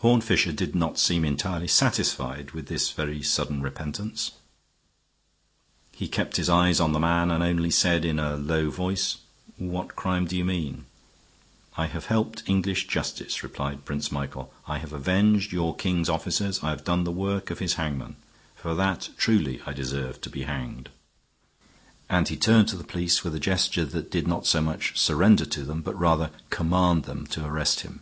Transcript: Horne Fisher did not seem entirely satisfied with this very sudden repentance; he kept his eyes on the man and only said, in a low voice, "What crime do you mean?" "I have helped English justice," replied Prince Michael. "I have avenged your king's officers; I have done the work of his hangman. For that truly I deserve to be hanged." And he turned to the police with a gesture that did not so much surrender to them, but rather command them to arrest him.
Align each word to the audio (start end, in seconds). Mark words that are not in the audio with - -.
Horne 0.00 0.22
Fisher 0.22 0.50
did 0.50 0.74
not 0.74 0.98
seem 0.98 1.24
entirely 1.24 1.68
satisfied 1.68 2.52
with 2.52 2.66
this 2.66 2.90
very 2.90 3.22
sudden 3.22 3.60
repentance; 3.60 4.32
he 5.92 6.08
kept 6.08 6.38
his 6.38 6.48
eyes 6.48 6.80
on 6.80 6.92
the 6.92 6.98
man 6.98 7.30
and 7.30 7.42
only 7.44 7.70
said, 7.70 8.04
in 8.04 8.18
a 8.18 8.34
low 8.36 8.70
voice, 8.70 9.18
"What 9.58 9.94
crime 9.94 10.24
do 10.26 10.36
you 10.36 10.44
mean?" 10.44 10.86
"I 11.76 11.86
have 11.86 12.06
helped 12.06 12.42
English 12.48 12.86
justice," 12.88 13.42
replied 13.44 13.84
Prince 13.84 14.10
Michael. 14.10 14.52
"I 14.66 14.78
have 14.78 14.94
avenged 14.94 15.52
your 15.52 15.76
king's 15.76 16.08
officers; 16.08 16.62
I 16.64 16.70
have 16.70 16.82
done 16.82 17.04
the 17.04 17.12
work 17.12 17.50
of 17.50 17.58
his 17.58 17.74
hangman. 17.74 18.16
For 18.56 18.74
that 18.74 19.10
truly 19.18 19.60
I 19.66 19.72
deserve 19.74 20.20
to 20.22 20.30
be 20.30 20.44
hanged." 20.44 20.88
And 22.08 22.26
he 22.26 22.36
turned 22.38 22.68
to 22.68 22.76
the 22.76 22.84
police 22.84 23.22
with 23.22 23.34
a 23.34 23.38
gesture 23.40 23.84
that 23.84 24.10
did 24.10 24.26
not 24.26 24.46
so 24.46 24.62
much 24.62 24.98
surrender 24.98 25.44
to 25.44 25.62
them, 25.62 25.82
but 25.82 25.94
rather 25.96 26.30
command 26.48 27.04
them 27.04 27.26
to 27.28 27.44
arrest 27.46 27.80
him. 27.80 28.00